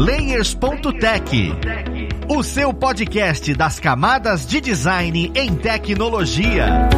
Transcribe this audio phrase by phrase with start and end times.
[0.00, 1.52] Layers.tech,
[2.26, 6.88] o seu podcast das camadas de design em tecnologia.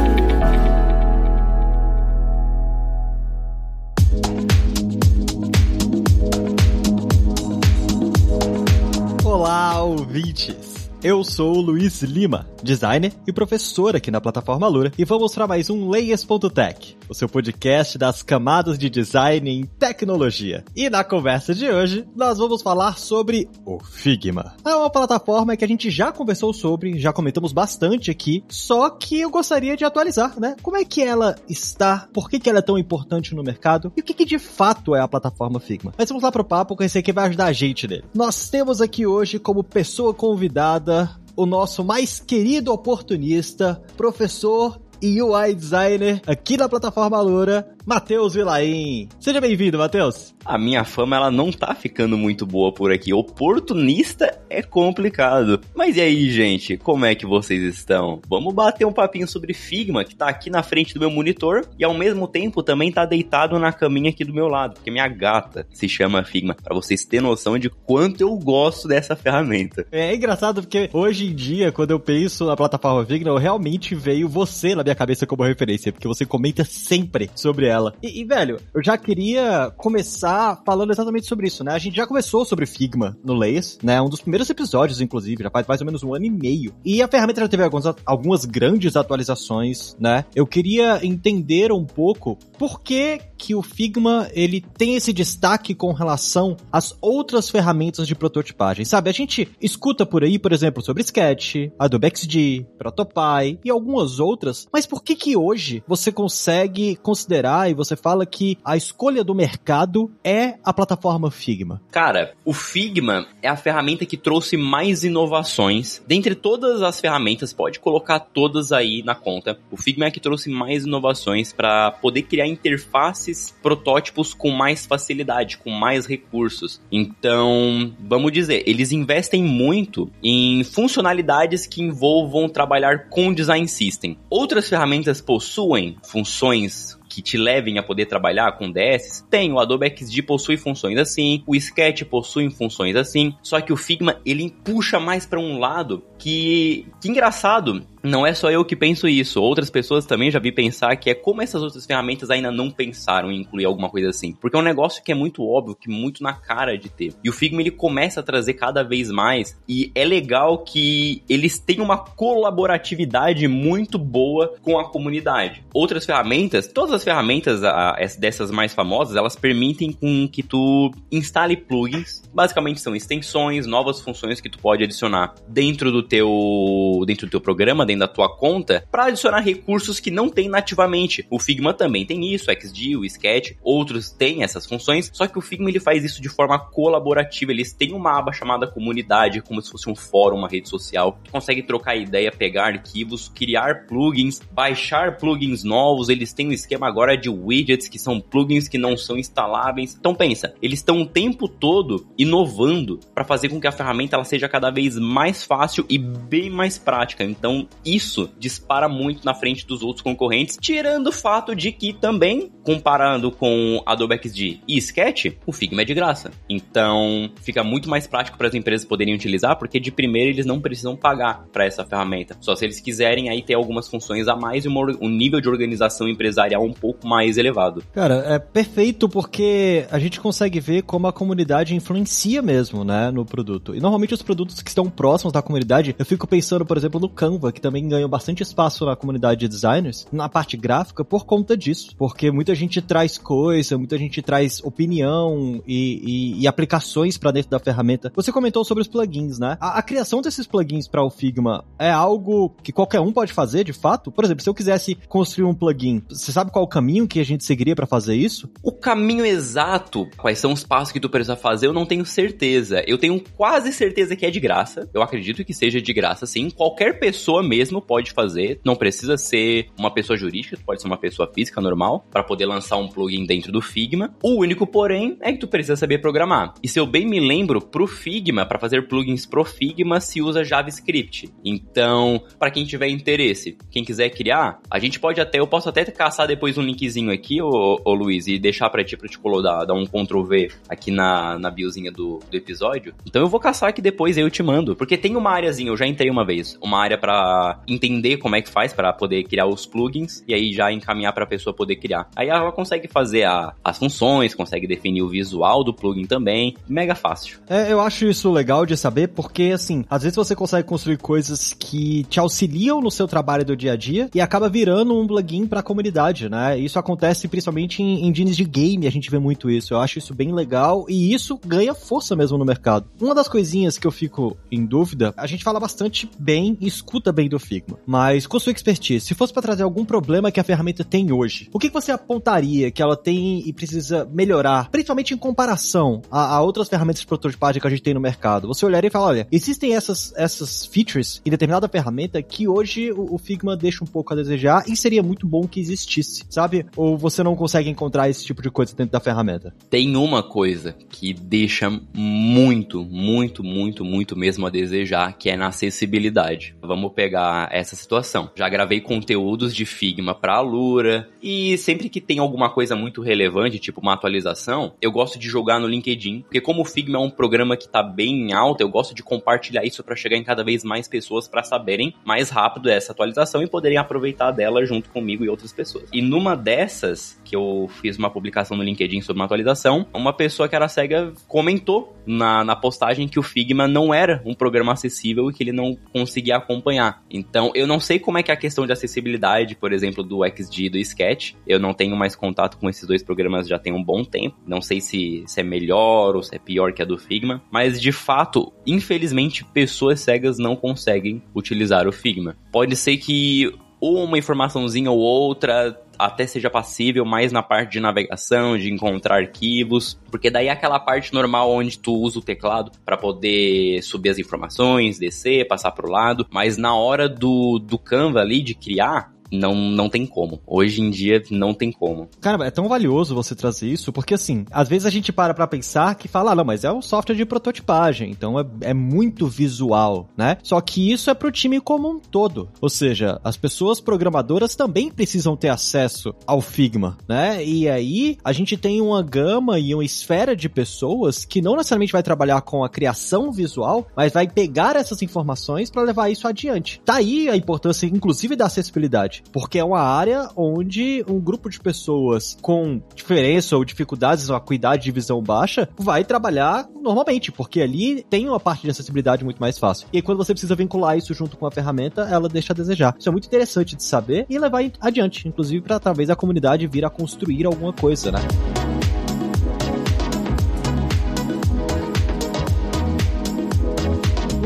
[9.25, 10.89] Olá, ouvintes!
[11.03, 15.49] Eu sou o Luiz Lima, designer e professor aqui na plataforma Lura, e vou mostrar
[15.49, 20.65] mais um Layers.tech, o seu podcast das camadas de design em tecnologia.
[20.75, 24.55] E na conversa de hoje, nós vamos falar sobre o Figma.
[24.65, 29.21] É uma plataforma que a gente já conversou sobre, já comentamos bastante aqui, só que
[29.21, 30.57] eu gostaria de atualizar, né?
[30.63, 34.01] Como é que ela está, por que, que ela é tão importante no mercado e
[34.01, 35.93] o que, que de fato é a plataforma Figma.
[35.99, 38.05] Mas vamos lá pro papo, que esse aqui vai ajudar a gente nele.
[38.15, 45.55] Nós temos aqui hoje como pessoa convidada o nosso mais querido oportunista, professor e UI
[45.55, 49.09] designer aqui na plataforma Lura, Matheus Vilaim.
[49.19, 50.33] Seja bem-vindo, Matheus.
[50.45, 53.13] A minha fama ela não tá ficando muito boa por aqui.
[53.13, 55.61] Oportunista é complicado.
[55.75, 56.77] Mas e aí, gente?
[56.77, 58.21] Como é que vocês estão?
[58.29, 61.85] Vamos bater um papinho sobre Figma, que tá aqui na frente do meu monitor e
[61.85, 65.67] ao mesmo tempo também tá deitado na caminha aqui do meu lado, porque minha gata
[65.73, 69.87] se chama Figma, para vocês terem noção de quanto eu gosto dessa ferramenta.
[69.91, 74.29] É engraçado porque hoje em dia, quando eu penso na plataforma Figma, eu realmente veio
[74.29, 77.72] você na minha cabeça como referência, porque você comenta sempre sobre
[78.03, 81.73] E, e, velho, eu já queria começar falando exatamente sobre isso, né?
[81.73, 84.01] A gente já começou sobre Figma no Layers, né?
[84.01, 86.75] Um dos primeiros episódios, inclusive, já faz mais ou menos um ano e meio.
[86.85, 90.25] E a ferramenta já teve algumas, algumas grandes atualizações, né?
[90.35, 95.93] Eu queria entender um pouco por que que o Figma ele tem esse destaque com
[95.93, 99.11] relação às outras ferramentas de prototipagem, sabe?
[99.11, 104.69] A gente escuta por aí, por exemplo, sobre Sketch, Adobe XD, Protopy e algumas outras,
[104.73, 109.35] mas por que que hoje você consegue considerar e você fala que a escolha do
[109.35, 111.81] mercado é a plataforma Figma.
[111.91, 116.03] Cara, o Figma é a ferramenta que trouxe mais inovações.
[116.07, 119.59] Dentre todas as ferramentas, pode colocar todas aí na conta.
[119.71, 125.59] O Figma é que trouxe mais inovações para poder criar interfaces, protótipos com mais facilidade,
[125.59, 126.81] com mais recursos.
[126.91, 134.17] Então, vamos dizer, eles investem muito em funcionalidades que envolvam trabalhar com design system.
[134.31, 139.53] Outras ferramentas possuem funções que te levem a poder trabalhar com DS, tem.
[139.53, 144.19] O Adobe XD possui funções assim, o Sketch possui funções assim, só que o Figma
[144.25, 149.07] ele puxa mais para um lado que, que engraçado, não é só eu que penso
[149.07, 152.71] isso, outras pessoas também já vi pensar que é como essas outras ferramentas ainda não
[152.71, 154.33] pensaram em incluir alguma coisa assim.
[154.33, 157.15] Porque é um negócio que é muito óbvio, que é muito na cara de ter.
[157.23, 161.59] E o Figma ele começa a trazer cada vez mais e é legal que eles
[161.59, 165.65] têm uma colaboratividade muito boa com a comunidade.
[165.73, 171.57] Outras ferramentas, todas as ferramentas a, dessas mais famosas, elas permitem com que tu instale
[171.57, 172.23] plugins.
[172.33, 177.41] Basicamente são extensões, novas funções que tu pode adicionar dentro do teu dentro do teu
[177.41, 181.27] programa, dentro da tua conta para adicionar recursos que não tem nativamente.
[181.31, 185.39] O Figma também tem isso, o XD, o Sketch, outros têm essas funções, só que
[185.39, 187.53] o Figma ele faz isso de forma colaborativa.
[187.53, 191.19] Eles têm uma aba chamada comunidade, como se fosse um fórum, uma rede social.
[191.25, 196.09] Tu consegue trocar ideia, pegar arquivos, criar plugins, baixar plugins novos.
[196.09, 199.97] Eles têm um esquema agora de widgets que são plugins que não são instaláveis.
[199.99, 204.25] Então pensa, eles estão o tempo todo inovando para fazer com que a ferramenta ela
[204.25, 207.25] seja cada vez mais fácil e bem mais prática.
[207.25, 212.51] Então isso dispara muito na frente dos outros concorrentes, tirando o fato de que também,
[212.63, 216.31] comparando com Adobe XD e Sketch, o Figma é de graça.
[216.49, 220.61] Então, fica muito mais prático para as empresas poderem utilizar, porque de primeira eles não
[220.61, 222.37] precisam pagar para essa ferramenta.
[222.41, 225.49] Só se eles quiserem aí ter algumas funções a mais e uma, um nível de
[225.49, 227.83] organização empresarial um pouco mais elevado.
[227.93, 233.25] Cara, é perfeito porque a gente consegue ver como a comunidade influencia mesmo, né, no
[233.25, 233.75] produto.
[233.75, 237.09] E normalmente os produtos que estão próximos da comunidade, eu fico pensando, por exemplo, no
[237.09, 241.25] Canva, que também também ganhou bastante espaço na comunidade de designers, na parte gráfica, por
[241.25, 241.97] conta disso.
[241.97, 247.51] Porque muita gente traz coisa, muita gente traz opinião e, e, e aplicações para dentro
[247.51, 248.13] da ferramenta.
[248.15, 249.57] Você comentou sobre os plugins, né?
[249.59, 253.65] A, a criação desses plugins para o Figma é algo que qualquer um pode fazer,
[253.65, 254.13] de fato?
[254.13, 257.25] Por exemplo, se eu quisesse construir um plugin, você sabe qual o caminho que a
[257.25, 258.51] gente seguiria para fazer isso?
[258.63, 262.85] O caminho exato, quais são os passos que tu precisa fazer, eu não tenho certeza.
[262.87, 264.91] Eu tenho quase certeza que é de graça.
[264.93, 266.51] Eu acredito que seja de graça, sim.
[266.51, 270.97] Qualquer pessoa mesmo mesmo pode fazer, não precisa ser uma pessoa jurídica, pode ser uma
[270.97, 274.13] pessoa física normal, para poder lançar um plugin dentro do Figma.
[274.21, 276.55] O único, porém, é que tu precisa saber programar.
[276.61, 280.43] E se eu bem me lembro, pro Figma, para fazer plugins pro Figma, se usa
[280.45, 281.33] JavaScript.
[281.45, 285.85] Então, para quem tiver interesse, quem quiser criar, a gente pode até, eu posso até
[285.85, 289.65] caçar depois um linkzinho aqui, ô, ô Luiz, e deixar pra ti, pra te colocar,
[289.65, 292.93] dar um Ctrl V aqui na, na biozinha do, do episódio.
[293.07, 294.75] Então eu vou caçar aqui depois, eu te mando.
[294.75, 298.43] Porque tem uma áreazinha, eu já entrei uma vez, uma área para entender como é
[298.43, 301.77] que faz para poder criar os plugins e aí já encaminhar para a pessoa poder
[301.77, 302.09] criar.
[302.17, 306.95] Aí ela consegue fazer a, as funções, consegue definir o visual do plugin também, mega
[306.95, 307.39] fácil.
[307.49, 311.53] É, eu acho isso legal de saber porque assim, às vezes você consegue construir coisas
[311.53, 315.47] que te auxiliam no seu trabalho do dia a dia e acaba virando um plugin
[315.47, 316.59] para a comunidade, né?
[316.59, 319.75] Isso acontece principalmente em engines de game, a gente vê muito isso.
[319.75, 322.87] Eu acho isso bem legal e isso ganha força mesmo no mercado.
[323.01, 327.29] Uma das coisinhas que eu fico em dúvida, a gente fala bastante bem escuta bem
[327.29, 330.85] do Figma, mas com sua expertise, se fosse para trazer algum problema que a ferramenta
[330.85, 336.03] tem hoje, o que, você apontaria que ela tem e precisa melhorar, principalmente em comparação
[336.11, 338.47] a, a outras ferramentas de prototipagem que a gente tem no mercado?
[338.49, 343.15] Você olharia e fala, olha, existem essas, essas features em determinada ferramenta que hoje o,
[343.15, 346.67] o Figma deixa um pouco a desejar e seria muito bom que existisse, sabe?
[346.77, 349.55] Ou você não consegue encontrar esse tipo de coisa dentro da ferramenta?
[349.71, 355.49] Tem uma coisa que deixa muito, muito, muito, muito mesmo a desejar, que é na
[355.49, 356.55] acessibilidade.
[356.61, 358.31] Vamos pegar essa situação.
[358.35, 363.59] Já gravei conteúdos de Figma para Lura e sempre que tem alguma coisa muito relevante,
[363.59, 367.11] tipo uma atualização, eu gosto de jogar no LinkedIn, porque como o Figma é um
[367.11, 370.45] programa que tá bem em alta, eu gosto de compartilhar isso para chegar em cada
[370.45, 375.25] vez mais pessoas para saberem mais rápido essa atualização e poderem aproveitar dela junto comigo
[375.25, 375.89] e outras pessoas.
[375.93, 380.49] E numa dessas, que eu fiz uma publicação no LinkedIn sobre uma atualização, uma pessoa
[380.49, 385.31] que era cega comentou na, na postagem que o Figma não era um programa acessível
[385.31, 387.03] e que ele não conseguia acompanhar.
[387.13, 390.25] Então, eu não sei como é que é a questão de acessibilidade, por exemplo, do
[390.25, 391.35] XD e do Sketch.
[391.47, 394.37] Eu não tenho mais contato com esses dois programas já tem um bom tempo.
[394.47, 397.43] Não sei se, se é melhor ou se é pior que a do Figma.
[397.51, 402.37] Mas, de fato, infelizmente, pessoas cegas não conseguem utilizar o Figma.
[402.51, 408.57] Pode ser que uma informaçãozinha ou outra até seja passível mais na parte de navegação,
[408.57, 412.97] de encontrar arquivos, porque daí é aquela parte normal onde tu usa o teclado para
[412.97, 418.43] poder subir as informações, descer, passar pro lado, mas na hora do, do Canva ali
[418.43, 420.41] de criar, não, não tem como.
[420.47, 422.09] Hoje em dia, não tem como.
[422.21, 425.47] Cara, é tão valioso você trazer isso, porque assim, às vezes a gente para pra
[425.47, 429.27] pensar que fala, ah, não, mas é um software de prototipagem, então é, é muito
[429.27, 430.37] visual, né?
[430.43, 432.49] Só que isso é pro time como um todo.
[432.61, 437.43] Ou seja, as pessoas programadoras também precisam ter acesso ao Figma, né?
[437.45, 441.93] E aí, a gente tem uma gama e uma esfera de pessoas que não necessariamente
[441.93, 446.81] vai trabalhar com a criação visual, mas vai pegar essas informações para levar isso adiante.
[446.85, 451.61] Tá aí a importância, inclusive, da acessibilidade porque é uma área onde um grupo de
[451.61, 458.05] pessoas com diferença ou dificuldades ou acuidade de visão baixa vai trabalhar normalmente, porque ali
[458.09, 459.89] tem uma parte de acessibilidade muito mais fácil.
[459.93, 462.95] E quando você precisa vincular isso junto com a ferramenta, ela deixa a desejar.
[462.99, 466.85] Isso é muito interessante de saber e levar adiante, inclusive para talvez a comunidade vir
[466.85, 468.21] a construir alguma coisa, né?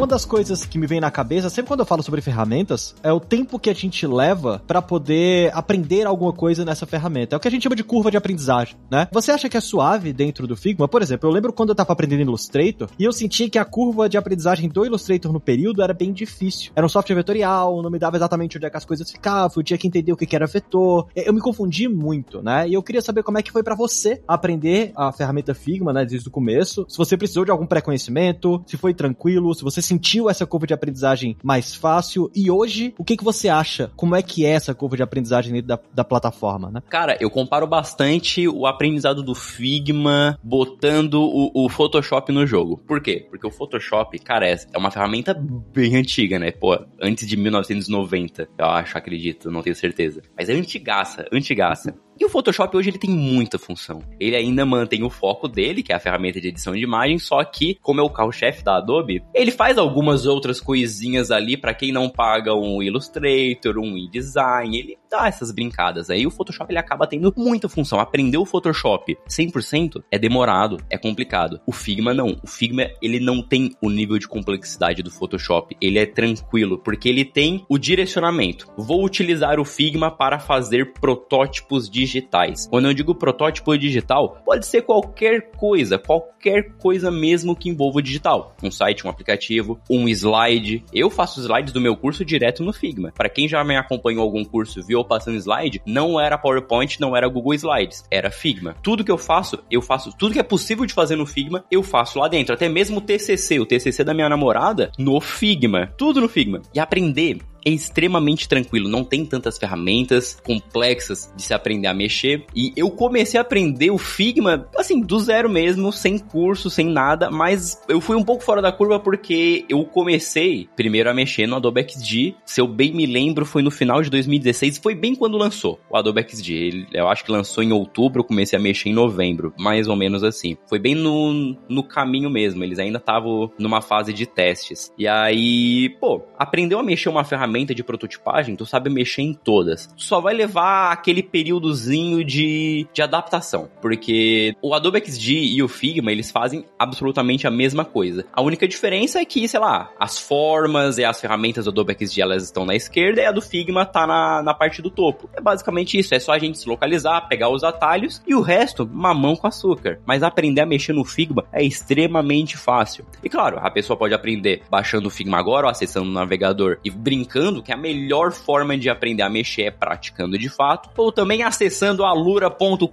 [0.07, 3.11] Uma das coisas que me vem na cabeça, sempre quando eu falo sobre ferramentas, é
[3.13, 7.35] o tempo que a gente leva para poder aprender alguma coisa nessa ferramenta.
[7.35, 9.09] É o que a gente chama de curva de aprendizagem, né?
[9.11, 10.87] Você acha que é suave dentro do Figma?
[10.87, 14.09] Por exemplo, eu lembro quando eu tava aprendendo Illustrator e eu senti que a curva
[14.09, 16.71] de aprendizagem do Illustrator no período era bem difícil.
[16.77, 19.63] Era um software vetorial, não me dava exatamente onde é que as coisas ficavam, eu
[19.65, 21.09] tinha que entender o que era vetor.
[21.17, 22.69] Eu me confundi muito, né?
[22.69, 26.05] E eu queria saber como é que foi para você aprender a ferramenta Figma, né,
[26.05, 26.87] desde o começo.
[26.89, 30.75] Se você precisou de algum pré-conhecimento, se foi tranquilo, se você sentiu essa curva de
[30.75, 32.31] aprendizagem mais fácil?
[32.35, 33.91] E hoje, o que, que você acha?
[33.97, 36.83] Como é que é essa curva de aprendizagem dentro da, da plataforma, né?
[36.89, 42.77] Cara, eu comparo bastante o aprendizado do Figma botando o, o Photoshop no jogo.
[42.87, 43.27] Por quê?
[43.31, 46.51] Porque o Photoshop, cara, é, é uma ferramenta bem antiga, né?
[46.51, 50.23] Pô, antes de 1990, eu acho, acredito, não tenho certeza.
[50.37, 51.95] Mas é antigaça, antigaça.
[52.19, 54.03] E o Photoshop hoje ele tem muita função.
[54.19, 57.45] Ele ainda mantém o foco dele, que é a ferramenta de edição de imagem, só
[57.45, 61.93] que, como é o carro-chefe da Adobe, ele faz algumas outras coisinhas ali para quem
[61.93, 66.11] não paga um Illustrator, um InDesign, ele dá essas brincadas.
[66.11, 68.01] Aí o Photoshop ele acaba tendo muita função.
[68.01, 71.61] Aprender o Photoshop 100% é demorado, é complicado.
[71.67, 72.37] O Figma não.
[72.43, 75.77] O Figma ele não tem o nível de complexidade do Photoshop.
[75.81, 78.69] Ele é tranquilo porque ele tem o direcionamento.
[78.77, 82.67] Vou utilizar o Figma para fazer protótipos digitais.
[82.69, 88.55] Quando eu digo protótipo digital, pode ser qualquer coisa, qualquer coisa mesmo que envolva digital.
[88.63, 90.85] Um site, um aplicativo, um slide.
[90.93, 93.13] Eu faço slides do meu curso direto no Figma.
[93.13, 97.29] Para quem já me acompanhou algum curso, viu passando slide, não era PowerPoint, não era
[97.29, 98.75] Google Slides, era Figma.
[98.83, 101.83] Tudo que eu faço, eu faço, tudo que é possível de fazer no Figma, eu
[101.83, 102.55] faço lá dentro.
[102.55, 105.93] Até mesmo o TCC, o TCC da minha namorada, no Figma.
[105.97, 106.63] Tudo no Figma.
[106.75, 112.45] E aprender é extremamente tranquilo, não tem tantas ferramentas complexas de se aprender a mexer.
[112.55, 117.29] E eu comecei a aprender o Figma, assim, do zero mesmo, sem curso, sem nada,
[117.29, 121.57] mas eu fui um pouco fora da curva porque eu comecei primeiro a mexer no
[121.57, 122.37] Adobe XD.
[122.45, 125.97] Se eu bem me lembro, foi no final de 2016, foi bem quando lançou o
[125.97, 126.87] Adobe XD.
[126.93, 130.23] Eu acho que lançou em outubro, eu comecei a mexer em novembro, mais ou menos
[130.23, 130.57] assim.
[130.69, 134.93] Foi bem no, no caminho mesmo, eles ainda estavam numa fase de testes.
[134.97, 139.33] E aí, pô, aprendeu a mexer uma ferramenta ferramenta de prototipagem, tu sabe mexer em
[139.33, 139.89] todas.
[139.97, 146.13] Só vai levar aquele períodozinho de, de adaptação, porque o Adobe XD e o Figma,
[146.13, 148.27] eles fazem absolutamente a mesma coisa.
[148.33, 152.21] A única diferença é que, sei lá, as formas e as ferramentas do Adobe XD,
[152.21, 155.31] elas estão na esquerda e a do Figma tá na, na parte do topo.
[155.35, 158.89] É basicamente isso, é só a gente se localizar, pegar os atalhos e o resto,
[158.93, 159.99] mamão com açúcar.
[160.05, 163.07] Mas aprender a mexer no Figma é extremamente fácil.
[163.23, 166.91] E claro, a pessoa pode aprender baixando o Figma agora ou acessando o navegador e
[166.91, 171.43] brincando que a melhor forma de aprender a mexer é praticando de fato, ou também
[171.43, 172.87] acessando alura.com.br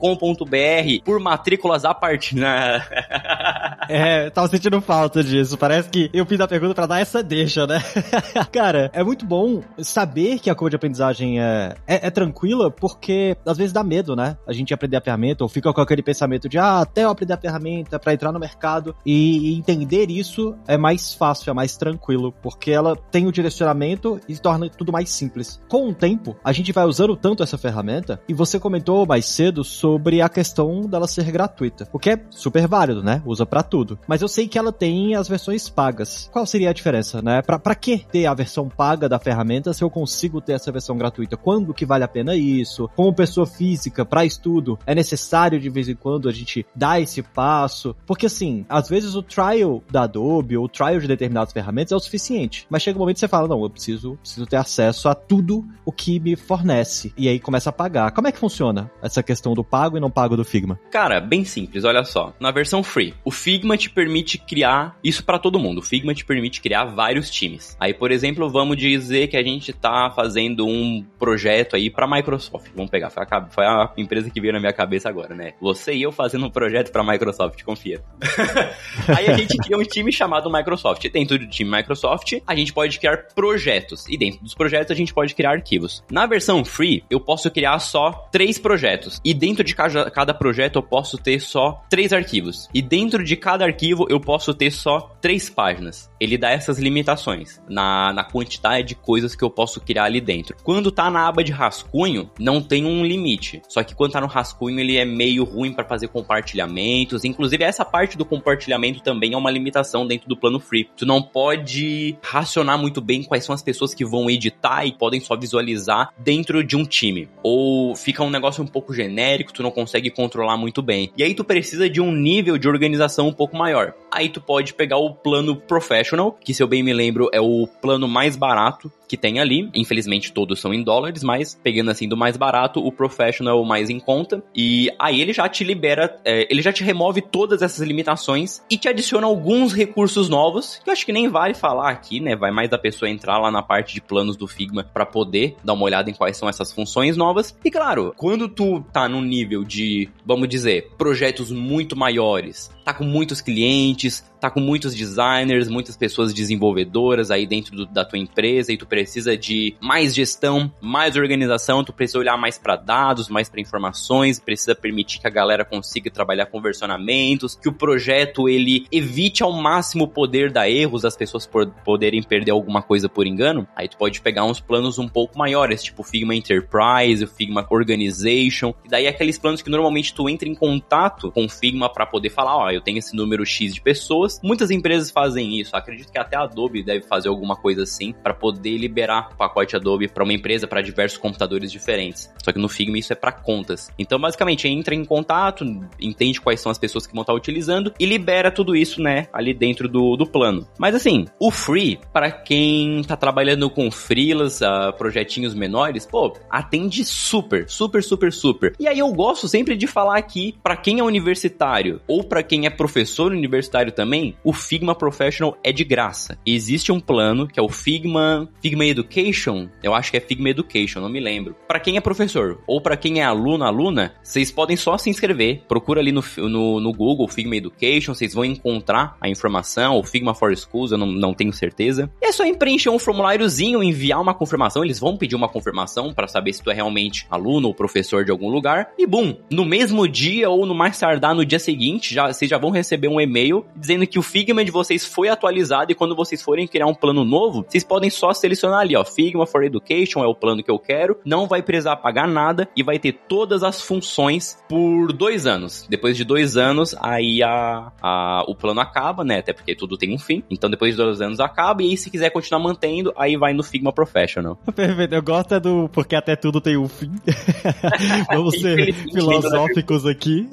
[1.03, 2.37] por matrículas a partir.
[3.89, 5.57] é, tava sentindo falta disso.
[5.57, 7.81] Parece que eu fiz a pergunta para dar essa deixa, né?
[8.51, 13.35] Cara, é muito bom saber que a curva de aprendizagem é, é, é, tranquila, porque
[13.45, 14.37] às vezes dá medo, né?
[14.47, 17.33] A gente aprender a ferramenta, ou fica com aquele pensamento de, ah, até eu aprender
[17.33, 18.95] a ferramenta para entrar no mercado.
[19.05, 24.37] E entender isso é mais fácil, é mais tranquilo, porque ela tem o direcionamento e
[24.43, 25.59] torna tudo mais simples.
[25.67, 29.63] Com o tempo, a gente vai usando tanto essa ferramenta, e você comentou mais cedo
[29.63, 33.21] sobre a questão dela ser gratuita, o que é super válido, né?
[33.25, 33.97] Usa para tudo.
[34.07, 36.29] Mas eu sei que ela tem as versões pagas.
[36.31, 37.41] Qual seria a diferença, né?
[37.41, 40.97] Pra, pra que ter a versão paga da ferramenta se eu consigo ter essa versão
[40.97, 41.37] gratuita?
[41.37, 42.89] Quando que vale a pena isso?
[42.95, 47.21] Como pessoa física, para estudo, é necessário de vez em quando a gente dar esse
[47.21, 47.95] passo?
[48.05, 51.95] Porque assim, às vezes o trial da Adobe ou o trial de determinadas ferramentas é
[51.95, 52.67] o suficiente.
[52.69, 55.65] Mas chega um momento que você fala, não, eu preciso, preciso ter acesso a tudo
[55.85, 57.13] o que me fornece.
[57.17, 58.11] E aí começa a pagar.
[58.11, 60.79] Como é que funciona essa questão do pago e não pago do Figma?
[60.89, 62.33] Cara, bem simples, olha só.
[62.39, 65.79] Na versão free, o Figma te permite criar isso para todo mundo.
[65.79, 67.75] O Figma te permite criar vários times.
[67.79, 72.71] Aí, por exemplo, vamos dizer que a gente tá fazendo um projeto aí para Microsoft.
[72.75, 75.53] Vamos pegar, foi a, foi a, empresa que veio na minha cabeça agora, né?
[75.59, 78.01] Você e eu fazendo um projeto para Microsoft, confia.
[79.07, 81.09] aí a gente cria um time chamado Microsoft.
[81.11, 84.07] Dentro do time Microsoft, a gente pode criar projetos.
[84.13, 86.03] E dentro dos projetos a gente pode criar arquivos.
[86.11, 89.19] Na versão free, eu posso criar só três projetos.
[89.25, 92.69] E dentro de cada, projeto eu posso ter só três arquivos.
[92.71, 96.11] E dentro de cada arquivo eu posso ter só três páginas.
[96.19, 100.55] Ele dá essas limitações na, na quantidade de coisas que eu posso criar ali dentro.
[100.63, 103.63] Quando tá na aba de rascunho, não tem um limite.
[103.67, 107.25] Só que quando tá no rascunho, ele é meio ruim para fazer compartilhamentos.
[107.25, 110.87] Inclusive, essa parte do compartilhamento também é uma limitação dentro do plano free.
[110.95, 115.19] Tu não pode racionar muito bem quais são as pessoas que vão editar e podem
[115.19, 117.27] só visualizar dentro de um time.
[117.41, 121.11] Ou fica um negócio um pouco genérico, tu não consegue controlar muito bem.
[121.17, 123.93] E aí tu precisa de um nível de organização um pouco maior.
[124.11, 127.67] Aí tu pode pegar o plano professional, que se eu bem me lembro é o
[127.81, 129.69] plano mais barato que tem ali.
[129.75, 133.89] Infelizmente todos são em dólares, mas pegando assim do mais barato, o professional o mais
[133.89, 134.43] em conta.
[134.55, 138.77] E aí ele já te libera, é, ele já te remove todas essas limitações e
[138.77, 142.35] te adiciona alguns recursos novos, que eu acho que nem vale falar aqui, né?
[142.35, 145.73] Vai mais da pessoa entrar lá na parte de planos do Figma para poder dar
[145.73, 147.57] uma olhada em quais são essas funções novas.
[147.63, 153.03] E claro, quando tu tá num nível de, vamos dizer, projetos muito maiores, tá com
[153.03, 158.73] muitos clientes, tá com muitos designers, muitas pessoas desenvolvedoras aí dentro do, da tua empresa
[158.73, 163.47] e tu precisa de mais gestão, mais organização, tu precisa olhar mais para dados, mais
[163.47, 168.85] para informações, precisa permitir que a galera consiga trabalhar com versionamentos, que o projeto ele
[168.91, 173.25] evite ao máximo o poder dar erros, as pessoas por, poderem perder alguma coisa por
[173.25, 173.65] engano.
[173.83, 177.67] Aí tu pode pegar uns planos um pouco maiores, tipo o Figma Enterprise, o Figma
[177.69, 182.05] Organization, e daí aqueles planos que normalmente tu entra em contato com o Figma para
[182.05, 184.39] poder falar, ó, eu tenho esse número X de pessoas.
[184.41, 188.33] Muitas empresas fazem isso, acredito que até a Adobe deve fazer alguma coisa assim para
[188.33, 192.31] poder liberar o pacote Adobe para uma empresa para diversos computadores diferentes.
[192.41, 193.91] Só que no Figma isso é para contas.
[193.99, 195.65] Então, basicamente, entra em contato,
[195.99, 199.53] entende quais são as pessoas que vão estar utilizando e libera tudo isso, né, ali
[199.53, 200.65] dentro do, do plano.
[200.79, 207.03] Mas assim, o free, para quem tá trabalhando com freelas, uh, projetinhos menores, pô, atende
[207.03, 208.75] super, super, super, super.
[208.79, 212.65] E aí eu gosto sempre de falar aqui, para quem é universitário ou para quem
[212.65, 216.37] é professor universitário também, o Figma Professional é de graça.
[216.45, 221.01] Existe um plano que é o Figma, Figma Education, eu acho que é Figma Education,
[221.01, 221.55] não me lembro.
[221.67, 225.63] Para quem é professor ou para quem é aluno, aluna, vocês podem só se inscrever.
[225.67, 230.33] Procura ali no, no, no Google Figma Education, vocês vão encontrar a informação, o Figma
[230.33, 232.09] for Schools, eu não, não tenho certeza.
[232.21, 236.27] E é só preencher um formuláriozinho, enviar uma confirmação, eles vão pedir uma confirmação para
[236.27, 238.89] saber se tu é realmente aluno ou professor de algum lugar.
[238.97, 242.57] E bum, no mesmo dia ou no mais tardar no dia seguinte, já, vocês já
[242.57, 246.41] vão receber um e-mail dizendo que o Figma de vocês foi atualizado e quando vocês
[246.41, 250.27] forem criar um plano novo, vocês podem só selecionar ali, ó, Figma for Education é
[250.27, 253.81] o plano que eu quero, não vai precisar pagar nada e vai ter todas as
[253.81, 255.85] funções por dois anos.
[255.89, 259.39] Depois de dois anos, aí a, a, o plano acaba, né?
[259.39, 260.43] Até porque tudo tem um fim.
[260.49, 263.63] Então depois de dois anos acaba e aí se quiser continuar mantendo, aí vai no
[263.63, 264.57] Figma Professional.
[264.75, 265.13] Perfeito.
[265.13, 267.11] Eu gosto é do porque até tudo tem um fim.
[268.31, 270.49] Vamos ser filosóficos aqui.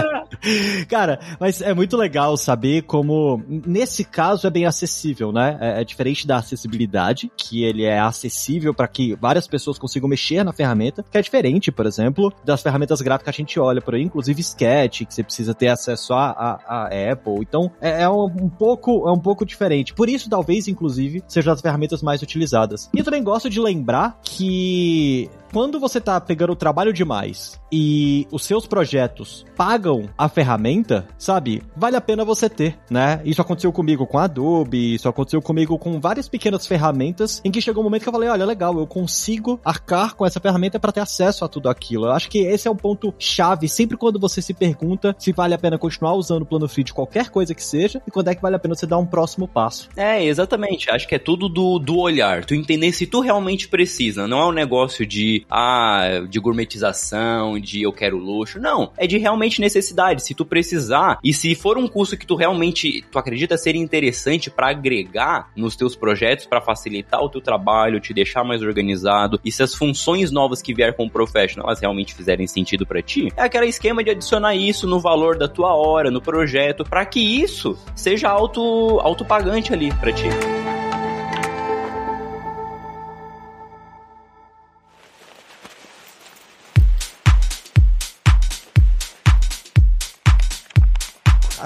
[0.88, 5.58] Cara, mas é muito legal saber como, nesse caso, é bem acessível, né?
[5.60, 10.44] É, é diferente da acessibilidade, que ele é acessível para que várias pessoas consigam mexer
[10.44, 13.94] na ferramenta, que é diferente, por exemplo, das ferramentas gráficas que a gente olha por
[13.94, 17.36] aí, inclusive Sketch, que você precisa ter acesso a, a, a Apple.
[17.40, 19.92] Então, é, é um, um, pouco é um pouco diferente.
[19.94, 22.90] Por isso, talvez, inclusive, sejam as ferramentas mais utilizadas.
[22.94, 28.44] E eu também gosto de lembrar que quando você tá pegando trabalho demais e os
[28.44, 31.62] seus projetos pagam a ferramenta, sabe?
[31.76, 33.20] Vale a pena você ter, né?
[33.24, 37.60] Isso aconteceu comigo com a Adobe, isso aconteceu comigo com várias pequenas ferramentas em que
[37.60, 40.92] chegou um momento que eu falei, olha, legal, eu consigo arcar com essa ferramenta para
[40.92, 42.06] ter acesso a tudo aquilo.
[42.06, 45.54] Eu acho que esse é um ponto chave sempre quando você se pergunta se vale
[45.54, 48.34] a pena continuar usando o plano free de qualquer coisa que seja e quando é
[48.34, 49.88] que vale a pena você dar um próximo passo.
[49.96, 50.90] É, exatamente.
[50.90, 52.44] Acho que é tudo do, do olhar.
[52.44, 54.26] Tu entender se tu realmente precisa.
[54.26, 55.06] Não é um negócio
[55.40, 58.58] de, ah, de gourmetização, de eu quero luxo.
[58.58, 58.92] Não.
[58.96, 60.22] É de realmente necessidade.
[60.22, 64.50] Se tu precisar e se for um curso que tu realmente, tu acredita ser interessante
[64.50, 69.50] para agregar nos teus projetos, para facilitar o teu trabalho, te deixar mais organizado e
[69.50, 73.32] se as funções novas que vier com o professional elas realmente fizerem sentido para ti,
[73.36, 77.20] é aquele esquema de adicionar isso no valor da tua hora, no projeto, para que
[77.20, 80.28] isso seja auto autopagante ali para ti.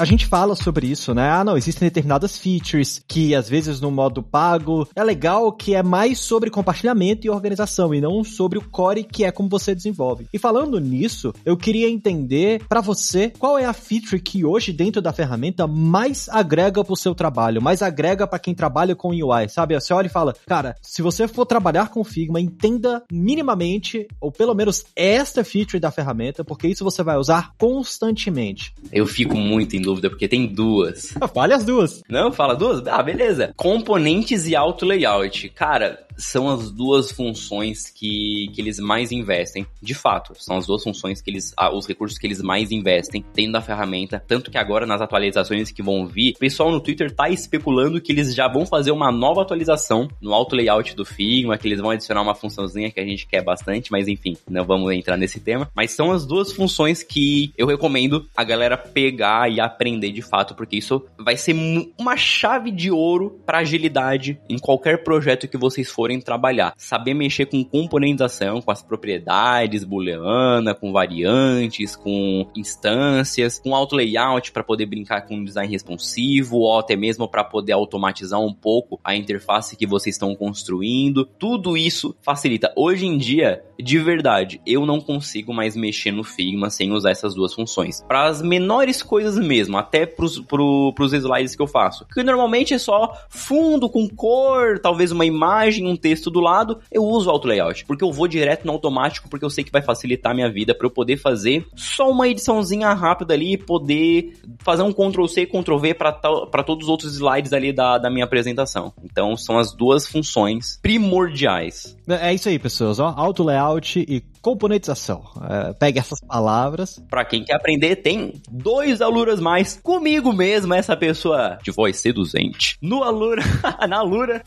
[0.04, 1.30] A gente fala sobre isso, né?
[1.30, 5.82] Ah, não, existem determinadas features que às vezes no modo pago é legal que é
[5.82, 10.26] mais sobre compartilhamento e organização e não sobre o core que é como você desenvolve.
[10.30, 15.00] E falando nisso, eu queria entender para você qual é a feature que hoje dentro
[15.00, 19.74] da ferramenta mais agrega pro seu trabalho, mais agrega para quem trabalha com UI, sabe?
[19.74, 24.54] Você olha e fala, cara, se você for trabalhar com Figma, entenda minimamente ou pelo
[24.54, 28.74] menos esta feature da ferramenta, porque isso você vai usar constantemente.
[28.92, 31.14] Eu fico muito em dúvida, porque tem duas.
[31.34, 32.02] Fale as duas.
[32.08, 32.86] Não, fala duas?
[32.86, 33.52] Ah, beleza.
[33.56, 35.48] Componentes e auto layout.
[35.50, 39.66] Cara, são as duas funções que, que eles mais investem.
[39.80, 43.24] De fato, são as duas funções que eles, ah, os recursos que eles mais investem
[43.34, 44.22] dentro da ferramenta.
[44.26, 48.12] Tanto que agora nas atualizações que vão vir, o pessoal no Twitter tá especulando que
[48.12, 51.90] eles já vão fazer uma nova atualização no auto layout do Figma, que eles vão
[51.90, 55.70] adicionar uma funçãozinha que a gente quer bastante, mas enfim, não vamos entrar nesse tema.
[55.74, 60.54] Mas são as duas funções que eu recomendo a galera pegar e aprender de fato,
[60.54, 61.54] porque isso vai ser
[61.98, 66.74] uma chave de ouro para agilidade em qualquer projeto que vocês forem trabalhar.
[66.76, 74.52] Saber mexer com componentização, com as propriedades booleana, com variantes, com instâncias, com auto layout
[74.52, 79.14] para poder brincar com design responsivo ou até mesmo para poder automatizar um pouco a
[79.14, 81.24] interface que vocês estão construindo.
[81.38, 82.72] Tudo isso facilita.
[82.76, 87.34] Hoje em dia, de verdade, eu não consigo mais mexer no Figma sem usar essas
[87.34, 88.02] duas funções.
[88.06, 92.06] Para as menores coisas mesmo, até pro, pros slides que eu faço.
[92.12, 96.78] Que normalmente é só fundo com cor, talvez uma imagem, um um texto do lado,
[96.90, 99.72] eu uso o auto layout, porque eu vou direto no automático, porque eu sei que
[99.72, 103.58] vai facilitar a minha vida para eu poder fazer só uma ediçãozinha rápida ali e
[103.58, 108.10] poder fazer um Ctrl C, Ctrl V para todos os outros slides ali da, da
[108.10, 108.92] minha apresentação.
[109.02, 111.96] Então são as duas funções primordiais.
[112.08, 115.24] É isso aí, pessoas, ó, auto layout e componentização.
[115.48, 117.02] É, pegue essas palavras.
[117.08, 119.80] Para quem quer aprender, tem dois aluras mais.
[119.82, 122.76] Comigo mesmo, essa pessoa de voz seduzente.
[122.82, 123.42] No Alura,
[123.88, 124.42] na Alura.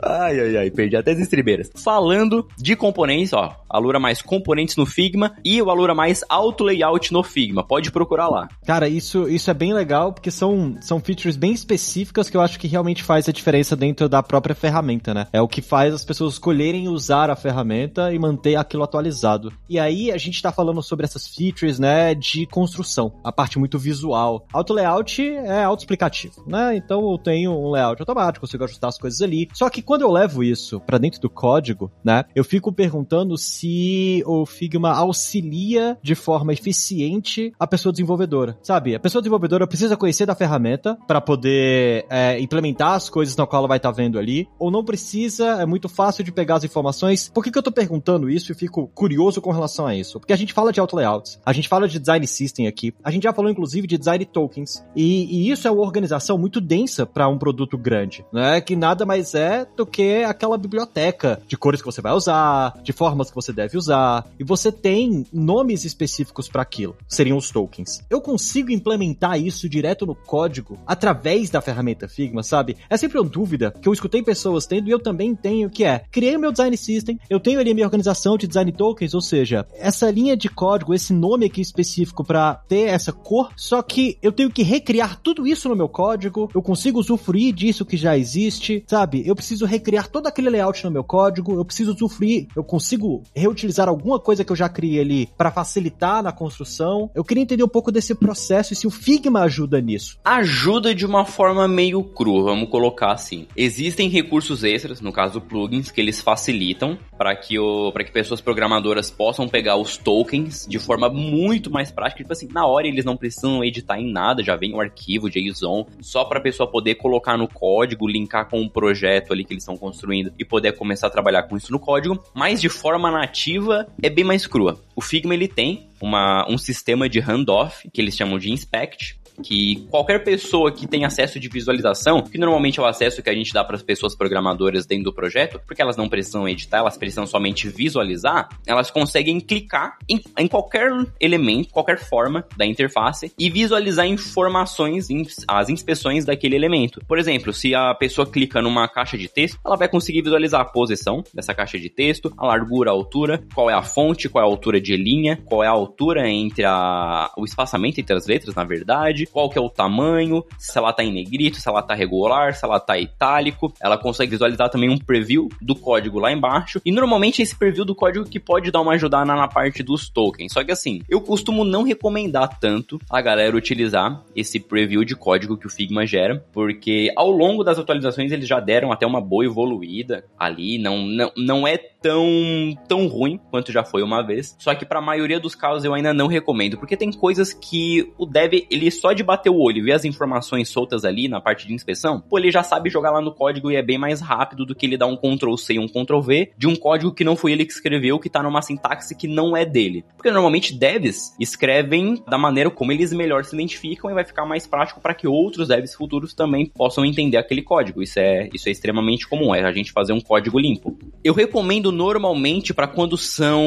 [0.00, 1.68] ai, ai, ai, perdi até as estribeiras.
[1.74, 3.56] Falando de componentes, ó.
[3.68, 7.64] Alura mais componentes no Figma e o Alura mais auto layout no Figma.
[7.64, 8.48] Pode procurar lá.
[8.64, 12.60] Cara, isso, isso é bem legal porque são, são features bem específicas que eu acho
[12.60, 15.26] que realmente faz a diferença dentro da própria ferramenta, né?
[15.32, 19.23] É o que faz as pessoas escolherem usar a ferramenta e manter aquilo atualizado
[19.68, 23.78] E aí a gente tá falando sobre essas features, né, de construção, a parte muito
[23.78, 24.46] visual.
[24.52, 26.76] Auto layout é auto-explicativo, né?
[26.76, 29.48] Então eu tenho um layout automático, consigo ajustar as coisas ali.
[29.54, 34.22] Só que quando eu levo isso para dentro do código, né, eu fico perguntando se
[34.26, 38.94] o Figma auxilia de forma eficiente a pessoa desenvolvedora, sabe?
[38.94, 43.60] A pessoa desenvolvedora precisa conhecer da ferramenta para poder é, implementar as coisas na qual
[43.60, 46.64] ela vai estar tá vendo ali, ou não precisa, é muito fácil de pegar as
[46.64, 47.30] informações.
[47.32, 50.18] Por que, que eu tô perguntando isso e fico curioso curioso com relação a isso.
[50.18, 53.10] Porque a gente fala de auto layouts, a gente fala de design system aqui, a
[53.10, 54.84] gente já falou inclusive de design tokens.
[54.94, 58.60] E, e isso é uma organização muito densa para um produto grande, né?
[58.60, 62.92] Que nada mais é do que aquela biblioteca de cores que você vai usar, de
[62.92, 64.26] formas que você deve usar.
[64.38, 68.02] E você tem nomes específicos para aquilo, seriam os tokens.
[68.10, 72.76] Eu consigo implementar isso direto no código através da ferramenta Figma, sabe?
[72.90, 76.02] É sempre uma dúvida que eu escutei pessoas tendo e eu também tenho, que é,
[76.10, 79.14] criei o meu design system, eu tenho ali a minha organização de design tokens, tokens,
[79.14, 83.82] ou seja, essa linha de código, esse nome aqui específico para ter essa cor, só
[83.82, 87.96] que eu tenho que recriar tudo isso no meu código, eu consigo usufruir disso que
[87.96, 89.26] já existe, sabe?
[89.26, 93.88] Eu preciso recriar todo aquele layout no meu código, eu preciso usufruir, eu consigo reutilizar
[93.88, 97.10] alguma coisa que eu já criei ali para facilitar na construção.
[97.14, 100.18] Eu queria entender um pouco desse processo e se o Figma ajuda nisso.
[100.24, 103.46] Ajuda de uma forma meio crua, vamos colocar assim.
[103.56, 108.83] Existem recursos extras, no caso plugins, que eles facilitam para que o que pessoas programadoras
[109.10, 112.22] possam pegar os tokens de forma muito mais prática.
[112.22, 115.86] Tipo assim, na hora eles não precisam editar em nada, já vem o arquivo JSON,
[116.00, 119.52] só para a pessoa poder colocar no código, linkar com o um projeto ali que
[119.52, 122.22] eles estão construindo e poder começar a trabalhar com isso no código.
[122.34, 124.80] Mas de forma nativa é bem mais crua.
[124.94, 129.86] O Figma ele tem uma, um sistema de handoff que eles chamam de inspect, que
[129.90, 133.52] qualquer pessoa que tem acesso de visualização, que normalmente é o acesso que a gente
[133.52, 137.26] dá para as pessoas programadoras dentro do projeto, porque elas não precisam editar, elas precisam
[137.26, 144.06] somente visualizar, elas conseguem clicar em, em qualquer elemento, qualquer forma da interface e visualizar
[144.06, 145.08] informações,
[145.48, 147.00] as inspeções daquele elemento.
[147.06, 150.64] Por exemplo, se a pessoa clica numa caixa de texto, ela vai conseguir visualizar a
[150.64, 154.46] posição dessa caixa de texto, a largura, a altura, qual é a fonte, qual é
[154.46, 158.54] a altura de linha, qual é a altura entre a, o espaçamento entre as letras,
[158.54, 161.94] na verdade, qual que é o tamanho, se ela tá em negrito, se ela tá
[161.94, 163.72] regular, se ela tá itálico.
[163.80, 166.80] Ela consegue visualizar também um preview do código lá embaixo.
[166.84, 170.08] E normalmente esse preview do código que pode dar uma ajudada na, na parte dos
[170.08, 170.52] tokens.
[170.52, 175.56] Só que assim, eu costumo não recomendar tanto a galera utilizar esse preview de código
[175.56, 179.44] que o Figma gera, porque ao longo das atualizações eles já deram até uma boa
[179.44, 184.54] evoluída ali, não, não, não é tão, tão ruim quanto já foi uma vez.
[184.58, 188.12] Só que para a maioria dos casos eu ainda não recomendo, porque tem coisas que
[188.18, 191.40] o dev, ele só de bater o olho e ver as informações soltas ali na
[191.40, 194.20] parte de inspeção, pô, ele já sabe jogar lá no código e é bem mais
[194.20, 197.12] rápido do que ele dar um Ctrl C e um Ctrl V de um código
[197.12, 200.04] que não foi ele que escreveu, que tá numa sintaxe que não é dele.
[200.16, 204.66] Porque normalmente devs escrevem da maneira como eles melhor se identificam e vai ficar mais
[204.66, 208.02] prático para que outros devs futuros também possam entender aquele código.
[208.02, 210.98] Isso é, isso é extremamente comum, é a gente fazer um código limpo.
[211.22, 213.62] Eu recomendo normalmente para quando são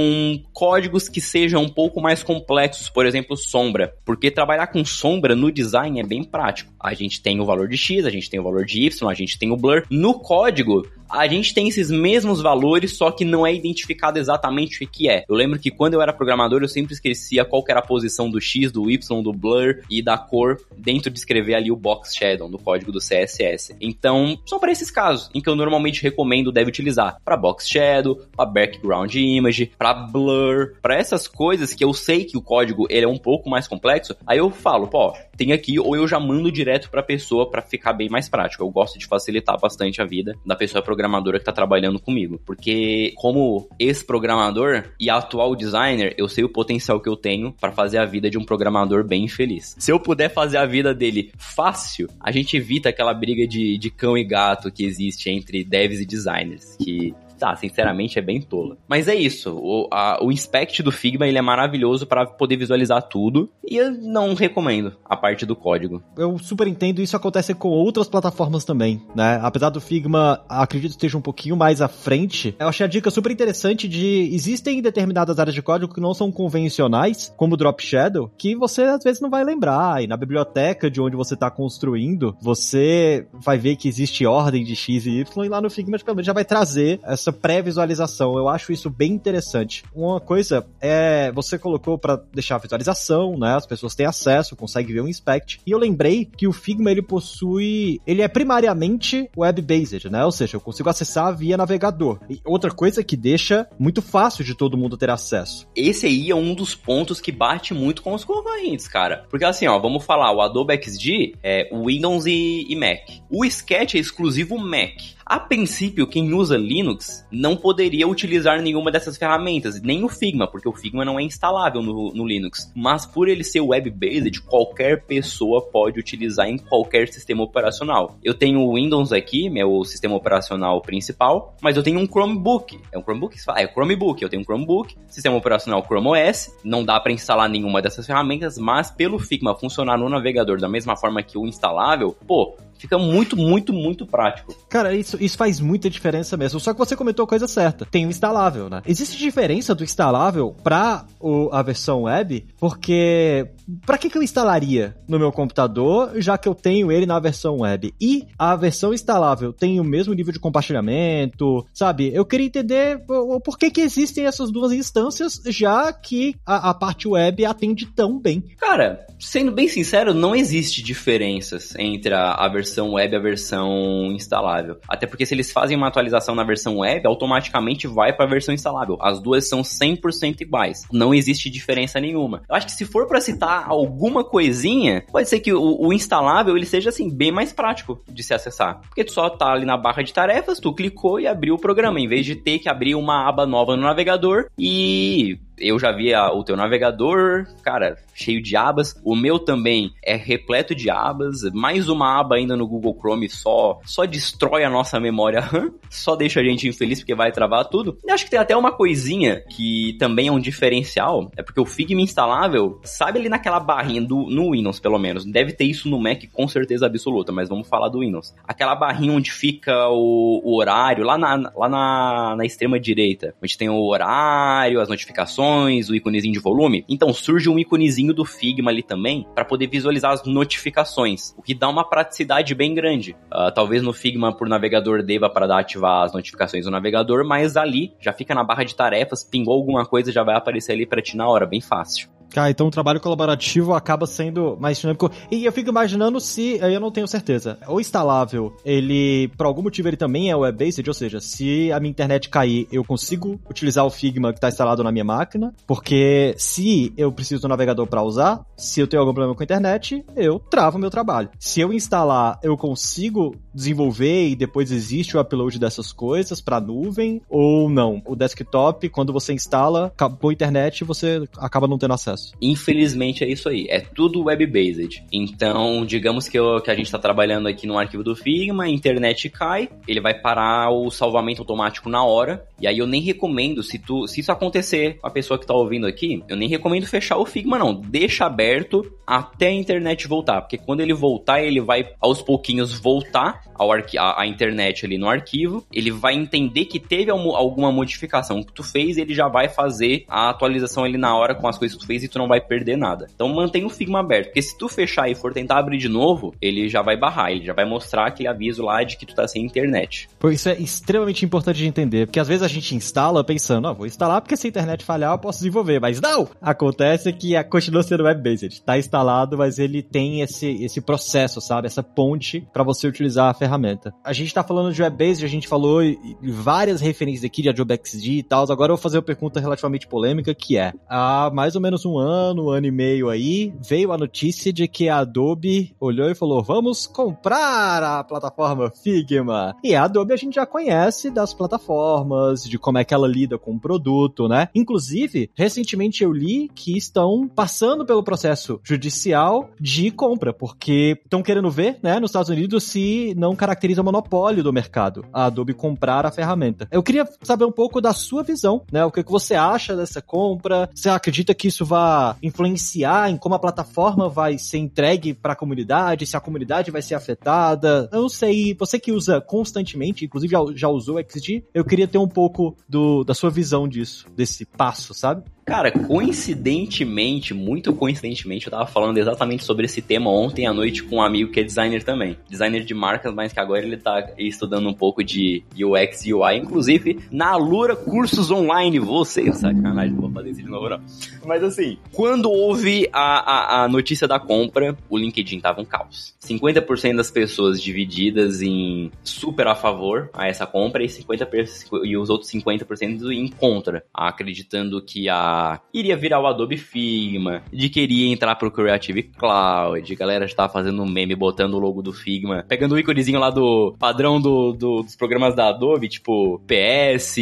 [0.53, 5.51] códigos que sejam um pouco mais complexos, por exemplo, sombra, porque trabalhar com sombra no
[5.51, 6.73] design é bem prático.
[6.79, 9.13] A gente tem o valor de X, a gente tem o valor de Y, a
[9.13, 9.83] gente tem o blur.
[9.89, 14.87] No código, a gente tem esses mesmos valores, só que não é identificado exatamente o
[14.87, 15.23] que é.
[15.27, 18.39] Eu lembro que quando eu era programador, eu sempre esquecia qual era a posição do
[18.39, 22.49] X, do Y, do blur e da cor dentro de escrever ali o box shadow
[22.49, 23.75] no código do CSS.
[23.79, 28.21] Então, são para esses casos em que eu normalmente recomendo deve utilizar para box shadow,
[28.35, 33.05] para background image, para blur, para essas coisas que eu sei que o código ele
[33.05, 34.15] é um pouco mais complexo.
[34.25, 37.93] Aí eu falo, pô, tem aqui ou eu já mando direto para pessoa para ficar
[37.93, 38.63] bem mais prático.
[38.63, 42.41] Eu gosto de facilitar bastante a vida da pessoa programadora programadora que tá trabalhando comigo.
[42.43, 47.99] Porque, como ex-programador e atual designer, eu sei o potencial que eu tenho para fazer
[47.99, 49.75] a vida de um programador bem feliz.
[49.77, 53.91] Se eu puder fazer a vida dele fácil, a gente evita aquela briga de, de
[53.91, 56.75] cão e gato que existe entre devs e designers.
[56.77, 58.77] Que tá, sinceramente é bem tola.
[58.87, 63.01] Mas é isso, o, a, o inspect do Figma ele é maravilhoso para poder visualizar
[63.03, 66.01] tudo e eu não recomendo a parte do código.
[66.17, 69.39] Eu super entendo, isso acontece com outras plataformas também, né?
[69.41, 73.11] Apesar do Figma, acredito que esteja um pouquinho mais à frente, eu achei a dica
[73.11, 77.83] super interessante de existem determinadas áreas de código que não são convencionais, como o Drop
[77.83, 81.51] Shadow, que você às vezes não vai lembrar, e na biblioteca de onde você está
[81.51, 85.97] construindo, você vai ver que existe ordem de X e Y, e lá no Figma
[85.97, 88.37] pelo menos já vai trazer essa essa pré-visualização.
[88.37, 89.83] Eu acho isso bem interessante.
[89.93, 93.55] Uma coisa é, você colocou para deixar a visualização, né?
[93.55, 95.59] As pessoas têm acesso, conseguem ver o inspect.
[95.65, 100.23] E eu lembrei que o Figma ele possui, ele é primariamente web-based, né?
[100.23, 102.19] Ou seja, eu consigo acessar via navegador.
[102.29, 105.67] E outra coisa que deixa muito fácil de todo mundo ter acesso.
[105.75, 109.25] Esse aí é um dos pontos que bate muito com os concorrentes, cara.
[109.29, 113.01] Porque assim, ó, vamos falar, o Adobe XD é Windows e, e Mac.
[113.29, 115.16] O Sketch é exclusivo Mac.
[115.29, 120.69] A princípio, quem usa Linux não poderia utilizar nenhuma dessas ferramentas, nem o Figma, porque
[120.69, 122.71] o Figma não é instalável no, no Linux.
[122.73, 128.17] Mas por ele ser web-based, qualquer pessoa pode utilizar em qualquer sistema operacional.
[128.23, 132.79] Eu tenho o Windows aqui, meu sistema operacional principal, mas eu tenho um Chromebook.
[132.89, 133.35] É um Chromebook?
[133.57, 134.23] É um Chromebook.
[134.23, 136.55] Eu tenho um Chromebook, sistema operacional Chrome OS.
[136.63, 140.95] Não dá para instalar nenhuma dessas ferramentas, mas pelo Figma funcionar no navegador da mesma
[140.95, 144.55] forma que o instalável, pô, fica muito, muito, muito prático.
[144.69, 146.59] Cara, isso, isso faz muita diferença mesmo.
[146.59, 147.85] Só que você comentou a coisa certa.
[147.85, 148.81] Tem o instalável, né?
[148.85, 151.05] Existe diferença do instalável para
[151.51, 152.45] a versão web?
[152.59, 153.47] Porque
[153.85, 157.59] para que, que eu instalaria no meu computador, já que eu tenho ele na versão
[157.59, 157.93] web?
[157.99, 162.11] E a versão instalável tem o mesmo nível de compartilhamento, sabe?
[162.13, 167.07] Eu queria entender por que, que existem essas duas instâncias, já que a, a parte
[167.07, 168.43] web atende tão bem.
[168.57, 174.77] Cara, sendo bem sincero, não existe diferenças entre a, a versão web a versão instalável.
[174.87, 178.53] Até porque se eles fazem uma atualização na versão web, automaticamente vai para a versão
[178.53, 178.97] instalável.
[179.01, 180.83] As duas são 100% iguais.
[180.91, 182.43] Não existe diferença nenhuma.
[182.49, 186.55] Eu acho que se for para citar alguma coisinha, pode ser que o, o, instalável
[186.55, 188.81] ele seja assim bem mais prático de se acessar.
[188.81, 191.99] Porque tu só tá ali na barra de tarefas, tu clicou e abriu o programa,
[191.99, 196.13] em vez de ter que abrir uma aba nova no navegador e eu já vi
[196.13, 198.99] a, o teu navegador, cara, cheio de abas.
[199.03, 201.43] O meu também é repleto de abas.
[201.53, 206.15] Mais uma aba ainda no Google Chrome só só destrói a nossa memória RAM, só
[206.15, 207.97] deixa a gente infeliz porque vai travar tudo.
[208.05, 211.65] E acho que tem até uma coisinha que também é um diferencial, é porque o
[211.65, 215.25] Figma instalável, sabe ali naquela barrinha do no Windows, pelo menos.
[215.25, 218.33] Deve ter isso no Mac com certeza absoluta, mas vamos falar do Windows.
[218.47, 223.57] Aquela barrinha onde fica o, o horário, lá na, lá na, na extrema direita, onde
[223.57, 226.85] tem o horário, as notificações notificações, o íconezinho de volume.
[226.87, 231.53] Então surge um íconezinho do Figma ali também para poder visualizar as notificações, o que
[231.53, 233.15] dá uma praticidade bem grande.
[233.31, 237.55] Uh, talvez no Figma por navegador deva para dar ativar as notificações do navegador, mas
[237.55, 241.01] ali já fica na barra de tarefas, pingou alguma coisa já vai aparecer ali para
[241.01, 242.16] ti na hora, bem fácil.
[242.35, 245.09] Ah, então o trabalho colaborativo acaba sendo mais dinâmico.
[245.31, 249.87] E eu fico imaginando se, eu não tenho certeza, o instalável, ele, por algum motivo,
[249.87, 253.89] ele também é web-based, ou seja, se a minha internet cair, eu consigo utilizar o
[253.89, 258.45] Figma que está instalado na minha máquina, porque se eu preciso do navegador para usar,
[258.55, 261.29] se eu tenho algum problema com a internet, eu travo meu trabalho.
[261.39, 267.21] Se eu instalar, eu consigo desenvolver e depois existe o upload dessas coisas para nuvem
[267.27, 268.01] ou não?
[268.05, 272.33] O desktop, quando você instala, acabou a internet, você acaba não tendo acesso.
[272.41, 275.03] Infelizmente é isso aí, é tudo web-based.
[275.11, 278.69] Então, digamos que, eu, que a gente está trabalhando aqui no arquivo do Figma, a
[278.69, 283.63] internet cai, ele vai parar o salvamento automático na hora, e aí eu nem recomendo,
[283.63, 286.85] se, tu, se isso acontecer com a pessoa que está ouvindo aqui, eu nem recomendo
[286.85, 291.61] fechar o Figma não, deixa aberto até a internet voltar, porque quando ele voltar, ele
[291.61, 296.79] vai aos pouquinhos voltar ao a, a internet ali no arquivo, ele vai entender que
[296.79, 301.35] teve alguma modificação que tu fez, ele já vai fazer a atualização ali na hora
[301.35, 303.07] com as coisas que tu fez e tu não vai perder nada.
[303.13, 306.33] Então mantém o Figma aberto, porque se tu fechar e for tentar abrir de novo,
[306.41, 309.27] ele já vai barrar, ele já vai mostrar aquele aviso lá de que tu tá
[309.27, 310.09] sem internet.
[310.17, 313.71] Por isso é extremamente importante de entender, porque às vezes a gente instala pensando, ó,
[313.71, 316.27] oh, vou instalar porque se a internet falhar eu posso desenvolver, mas não!
[316.41, 321.67] Acontece que a continua sendo web-based, tá instalado, mas ele tem esse, esse processo, sabe?
[321.67, 323.93] Essa ponte para você utilizar a ferramenta ferramenta.
[324.03, 325.81] A gente tá falando de web-based, a gente falou
[326.21, 328.43] várias referências aqui de Adobe XD e tal.
[328.51, 331.97] Agora eu vou fazer uma pergunta relativamente polêmica, que é, há mais ou menos um
[331.97, 336.15] ano, um ano e meio aí, veio a notícia de que a Adobe olhou e
[336.15, 339.55] falou, vamos comprar a plataforma Figma.
[339.63, 343.37] E a Adobe a gente já conhece das plataformas, de como é que ela lida
[343.37, 344.49] com o produto, né?
[344.53, 351.49] Inclusive, recentemente eu li que estão passando pelo processo judicial de compra, porque estão querendo
[351.49, 356.05] ver, né, nos Estados Unidos se não caracteriza o monopólio do mercado a Adobe comprar
[356.05, 356.67] a ferramenta.
[356.71, 358.83] Eu queria saber um pouco da sua visão, né?
[358.83, 360.69] O que, que você acha dessa compra?
[360.73, 365.35] Você acredita que isso vai influenciar em como a plataforma vai ser entregue para a
[365.35, 366.05] comunidade?
[366.05, 367.89] Se a comunidade vai ser afetada?
[367.91, 368.55] Eu não sei.
[368.55, 372.55] Você que usa constantemente, inclusive já, já usou o XD, eu queria ter um pouco
[372.67, 375.23] do, da sua visão disso, desse passo, sabe?
[375.47, 380.97] Cara, coincidentemente, muito coincidentemente, eu tava falando exatamente sobre esse tema ontem à noite com
[380.97, 382.17] um amigo que é designer também.
[382.29, 386.35] Designer de marcas, mas que agora ele tá estudando um pouco de UX e UI,
[386.35, 388.77] inclusive na Alura Cursos Online.
[388.77, 390.81] Você, sacanagem, não vou fazer isso de novo não.
[391.25, 396.13] Mas assim, quando houve a, a, a notícia da compra, o LinkedIn tava um caos.
[396.21, 402.09] 50% das pessoas divididas em super a favor a essa compra e 50% e os
[402.09, 405.36] outros 50% em contra, acreditando que a
[405.73, 410.35] iria virar o Adobe Figma, de que iria entrar pro Creative Cloud, a galera já
[410.35, 414.19] tava fazendo um meme botando o logo do Figma, pegando o íconezinho lá do padrão
[414.19, 417.17] do, do dos programas da Adobe, tipo PS,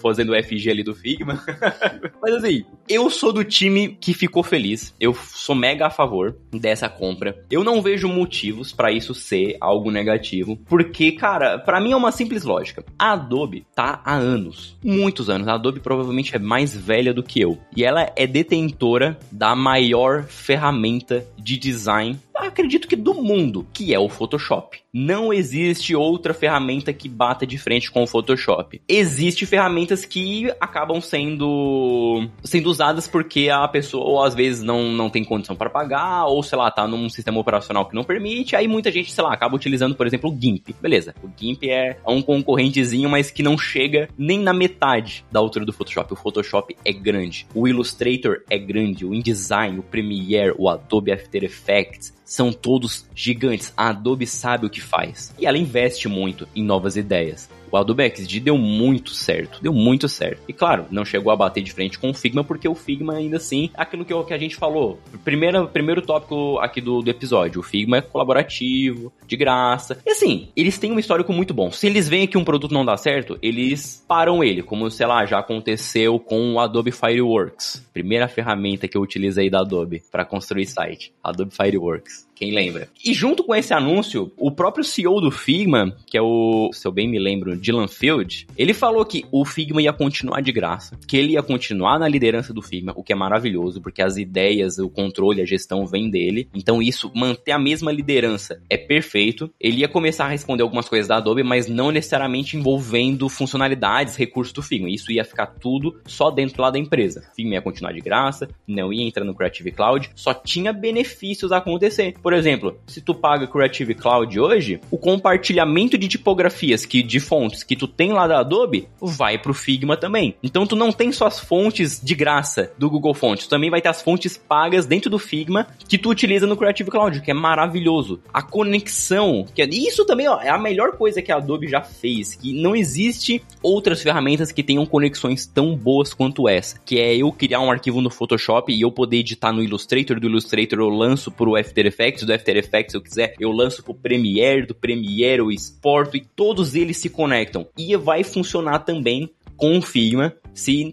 [0.00, 1.42] fazendo o FG ali do Figma.
[2.22, 6.88] Mas assim, eu sou do time que ficou feliz, eu sou mega a favor dessa
[6.88, 7.36] compra.
[7.50, 12.12] Eu não vejo motivos para isso ser algo negativo, porque, cara, para mim é uma
[12.12, 12.84] simples lógica.
[12.98, 15.48] A Adobe tá há anos, muitos anos.
[15.48, 17.58] A Adobe provavelmente é mais velha do que eu.
[17.76, 22.18] E ela é detentora da maior ferramenta de design
[22.56, 24.80] acredito que do mundo, que é o Photoshop.
[24.98, 28.80] Não existe outra ferramenta que bata de frente com o Photoshop.
[28.88, 35.10] Existem ferramentas que acabam sendo sendo usadas porque a pessoa ou às vezes não, não
[35.10, 38.66] tem condição para pagar ou sei lá, tá num sistema operacional que não permite, aí
[38.66, 40.74] muita gente, sei lá, acaba utilizando, por exemplo, o GIMP.
[40.80, 45.66] Beleza, o GIMP é um concorrentezinho, mas que não chega nem na metade da altura
[45.66, 46.14] do Photoshop.
[46.14, 51.44] O Photoshop é grande, o Illustrator é grande, o InDesign, o Premiere, o Adobe After
[51.44, 53.72] Effects, são todos gigantes.
[53.76, 55.34] A Adobe sabe o que faz.
[55.38, 57.50] E ela investe muito em novas ideias.
[57.70, 60.42] O Adobe XD deu muito certo, deu muito certo.
[60.48, 63.36] E claro, não chegou a bater de frente com o Figma, porque o Figma ainda
[63.36, 67.64] assim, aquilo que, que a gente falou, primeiro, primeiro tópico aqui do, do episódio, o
[67.64, 69.98] Figma é colaborativo, de graça.
[70.04, 71.70] E assim, eles têm um histórico muito bom.
[71.70, 75.24] Se eles veem que um produto não dá certo, eles param ele, como, sei lá,
[75.24, 77.84] já aconteceu com o Adobe Fireworks.
[77.92, 82.26] Primeira ferramenta que eu utilizei da Adobe para construir site, Adobe Fireworks.
[82.36, 82.88] Quem lembra?
[83.02, 86.92] E junto com esse anúncio, o próprio CEO do Figma, que é o, se eu
[86.92, 91.16] bem me lembro, Dylan Field, ele falou que o Figma ia continuar de graça, que
[91.16, 94.88] ele ia continuar na liderança do Figma, o que é maravilhoso, porque as ideias, o
[94.88, 96.48] controle, a gestão vem dele.
[96.54, 99.50] Então isso, manter a mesma liderança é perfeito.
[99.60, 104.52] Ele ia começar a responder algumas coisas da Adobe, mas não necessariamente envolvendo funcionalidades, recursos
[104.52, 104.90] do Figma.
[104.90, 107.30] Isso ia ficar tudo só dentro lá da empresa.
[107.34, 111.58] Figma ia continuar de graça, não ia entrar no Creative Cloud, só tinha benefícios a
[111.58, 112.14] acontecer.
[112.22, 117.45] Por exemplo, se tu paga Creative Cloud hoje, o compartilhamento de tipografias que de fontes
[117.48, 120.34] que tu tem lá da Adobe vai pro Figma também.
[120.42, 123.80] Então tu não tem só as fontes de graça do Google Fonts, tu também vai
[123.80, 127.34] ter as fontes pagas dentro do Figma que tu utiliza no Creative Cloud, que é
[127.34, 128.20] maravilhoso.
[128.32, 131.82] A conexão, que é, isso também ó, é a melhor coisa que a Adobe já
[131.82, 137.16] fez, que não existe outras ferramentas que tenham conexões tão boas quanto essa, que é
[137.16, 140.88] eu criar um arquivo no Photoshop e eu poder editar no Illustrator, do Illustrator eu
[140.88, 144.74] lanço pro After Effects, do After Effects, se eu quiser, eu lanço pro Premiere, do
[144.74, 147.35] Premiere eu exporto e todos eles se conectam.
[147.76, 150.92] E vai funcionar também com o Figma, se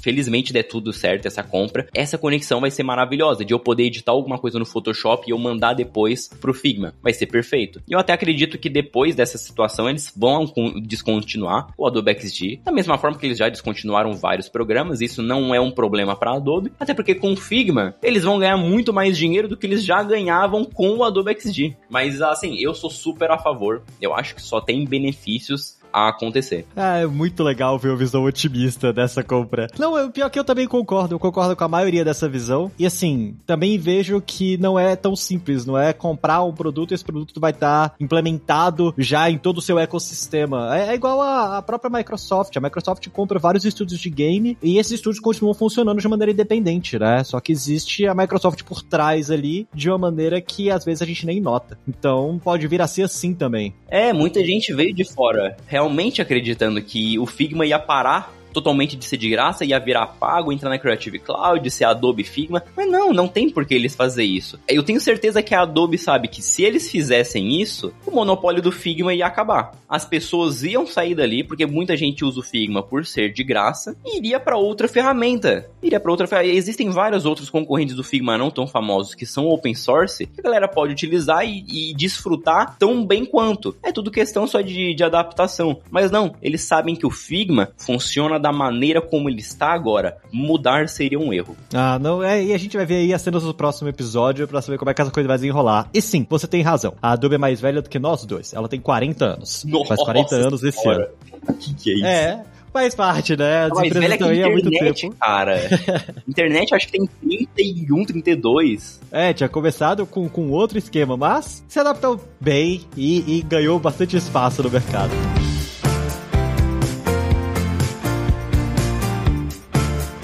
[0.00, 4.12] felizmente der tudo certo essa compra, essa conexão vai ser maravilhosa, de eu poder editar
[4.12, 6.94] alguma coisa no Photoshop e eu mandar depois pro Figma.
[7.02, 7.80] Vai ser perfeito.
[7.88, 10.44] E eu até acredito que depois dessa situação eles vão
[10.82, 15.54] descontinuar o Adobe XD, da mesma forma que eles já descontinuaram vários programas, isso não
[15.54, 19.16] é um problema para Adobe, até porque com o Figma eles vão ganhar muito mais
[19.16, 21.76] dinheiro do que eles já ganhavam com o Adobe XD.
[21.88, 26.66] Mas assim, eu sou super a favor, eu acho que só tem benefícios a acontecer.
[26.74, 29.68] Ah, é muito legal ver a visão otimista dessa compra.
[29.78, 32.70] Não, o pior é que eu também concordo, eu concordo com a maioria dessa visão.
[32.78, 36.94] E assim, também vejo que não é tão simples, não é comprar um produto e
[36.94, 40.76] esse produto vai estar tá implementado já em todo o seu ecossistema.
[40.76, 42.56] É, é igual a, a, própria Microsoft.
[42.56, 46.98] A Microsoft compra vários estúdios de game e esses estúdios continuam funcionando de maneira independente,
[46.98, 47.22] né?
[47.24, 51.06] Só que existe a Microsoft por trás ali de uma maneira que às vezes a
[51.06, 51.78] gente nem nota.
[51.86, 53.74] Então pode vir a ser assim também.
[53.88, 55.81] É, muita gente veio de fora realmente
[56.20, 60.70] acreditando que o Figma ia parar totalmente de ser de graça, ia virar pago, entrar
[60.70, 62.62] na Creative Cloud, ser Adobe Figma.
[62.76, 64.58] Mas não, não tem por que eles fazer isso.
[64.68, 68.72] Eu tenho certeza que a Adobe sabe que se eles fizessem isso, o monopólio do
[68.72, 69.72] Figma ia acabar.
[69.88, 73.96] As pessoas iam sair dali, porque muita gente usa o Figma por ser de graça,
[74.04, 75.68] e iria para outra ferramenta.
[75.82, 76.54] Iria para outra ferramenta.
[76.54, 80.42] Existem vários outros concorrentes do Figma não tão famosos que são open source, que a
[80.42, 83.76] galera pode utilizar e, e desfrutar tão bem quanto.
[83.82, 85.80] É tudo questão só de, de adaptação.
[85.90, 90.18] Mas não, eles sabem que o Figma funciona da maneira como ele está agora.
[90.32, 91.56] Mudar seria um erro.
[91.72, 94.60] Ah, não, é, e a gente vai ver aí as cenas do próximo episódio para
[94.60, 95.88] saber como é que essa coisa vai desenrolar.
[95.94, 96.94] E sim, você tem razão.
[97.00, 98.52] A Adobe é mais velha do que nós dois.
[98.52, 99.64] Ela tem 40 anos.
[99.64, 101.06] Nossa, Faz 40 anos esse ano.
[101.48, 102.06] O que, que é isso?
[102.06, 103.66] É, Faz parte, né?
[103.66, 105.14] As empresas estão aí há muito tempo.
[105.20, 105.58] Cara,
[106.26, 109.00] internet acho que tem 31, 32.
[109.10, 114.16] É, tinha começado com, com outro esquema, mas se adaptou bem e, e ganhou bastante
[114.16, 115.12] espaço no mercado.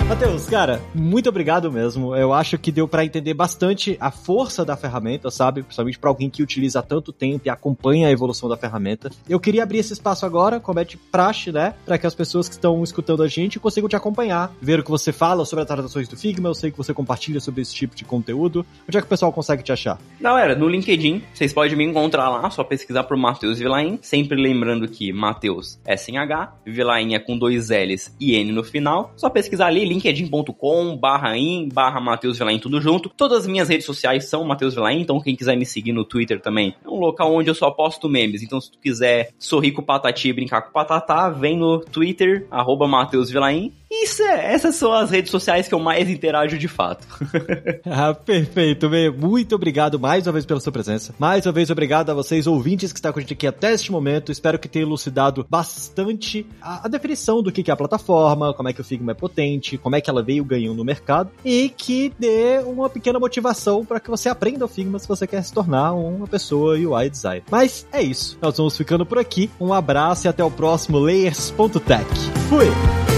[0.08, 2.16] Matheus, cara, muito obrigado mesmo.
[2.16, 5.62] Eu acho que deu para entender bastante a força da ferramenta, sabe?
[5.62, 9.10] Principalmente para alguém que utiliza há tanto tempo e acompanha a evolução da ferramenta.
[9.28, 11.74] Eu queria abrir esse espaço agora, como é de praxe, né?
[11.84, 14.90] Para que as pessoas que estão escutando a gente consigam te acompanhar, ver o que
[14.90, 16.48] você fala sobre as traduções do Figma.
[16.48, 18.64] Eu sei que você compartilha sobre esse tipo de conteúdo.
[18.88, 19.98] Onde é que o pessoal consegue te achar?
[20.18, 23.98] Galera, no LinkedIn, vocês podem me encontrar lá, só pesquisar por Matheus Vilain.
[24.00, 28.64] Sempre lembrando que Matheus é sem H, Vilain é com dois L's e N no
[28.64, 29.12] final.
[29.14, 33.08] Só pesquisar ali, linkedin.com barra in barra Matheus Vilain, tudo junto.
[33.08, 36.40] Todas as minhas redes sociais são Matheus Vilain, então quem quiser me seguir no Twitter
[36.40, 38.42] também é um local onde eu só posto memes.
[38.42, 41.80] Então se tu quiser sorrir com o Patati e brincar com o Patatá, vem no
[41.80, 43.72] Twitter, arroba Matheus Vilain.
[43.90, 47.06] Isso é, essas são as redes sociais que eu mais interajo de fato.
[47.86, 49.14] ah, perfeito, meu.
[49.14, 51.14] Muito obrigado mais uma vez pela sua presença.
[51.18, 53.90] Mais uma vez, obrigado a vocês, ouvintes, que estão com a gente aqui até este
[53.90, 54.30] momento.
[54.30, 58.68] Espero que tenha elucidado bastante a, a definição do que, que é a plataforma, como
[58.68, 61.70] é que o Figma é potente, como é que ela veio ganhando no mercado e
[61.70, 65.50] que dê uma pequena motivação para que você aprenda o Figma se você quer se
[65.50, 67.42] tornar uma pessoa UI design.
[67.50, 68.36] Mas é isso.
[68.42, 69.50] Nós vamos ficando por aqui.
[69.58, 72.04] Um abraço e até o próximo Layers.tech.
[72.50, 73.17] Fui!